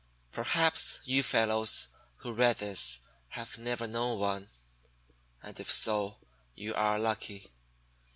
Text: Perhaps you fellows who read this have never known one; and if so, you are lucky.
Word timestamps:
Perhaps 0.31 0.99
you 1.03 1.21
fellows 1.21 1.89
who 2.15 2.33
read 2.33 2.57
this 2.57 3.01
have 3.27 3.59
never 3.59 3.85
known 3.85 4.17
one; 4.17 4.47
and 5.43 5.59
if 5.59 5.71
so, 5.71 6.17
you 6.55 6.73
are 6.73 6.97
lucky. 6.97 7.51